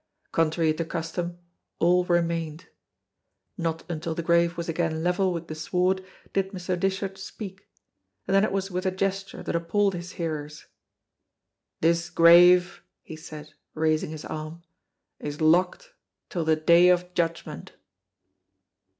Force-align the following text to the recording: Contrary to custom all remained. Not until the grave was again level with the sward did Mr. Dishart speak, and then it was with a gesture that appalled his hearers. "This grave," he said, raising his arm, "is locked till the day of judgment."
Contrary 0.31 0.73
to 0.73 0.83
custom 0.83 1.37
all 1.77 2.03
remained. 2.05 2.67
Not 3.55 3.83
until 3.87 4.15
the 4.15 4.23
grave 4.23 4.57
was 4.57 4.67
again 4.67 5.03
level 5.03 5.31
with 5.31 5.47
the 5.47 5.53
sward 5.53 6.03
did 6.33 6.49
Mr. 6.53 6.75
Dishart 6.79 7.19
speak, 7.19 7.69
and 8.27 8.33
then 8.33 8.43
it 8.43 8.51
was 8.51 8.71
with 8.71 8.87
a 8.87 8.89
gesture 8.89 9.43
that 9.43 9.55
appalled 9.55 9.93
his 9.93 10.13
hearers. 10.13 10.65
"This 11.81 12.09
grave," 12.09 12.81
he 13.03 13.15
said, 13.15 13.53
raising 13.75 14.09
his 14.09 14.25
arm, 14.25 14.63
"is 15.19 15.39
locked 15.39 15.93
till 16.31 16.45
the 16.45 16.55
day 16.55 16.89
of 16.89 17.13
judgment." 17.13 17.73